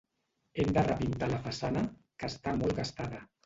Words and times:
Hem 0.61 0.71
de 0.77 0.83
repintar 0.87 1.29
la 1.35 1.43
façana, 1.49 1.87
que 2.19 2.33
està 2.33 2.59
molt 2.61 2.79
gastada. 2.83 3.25